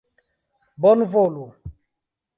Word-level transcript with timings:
Bonvolu! 0.81 1.47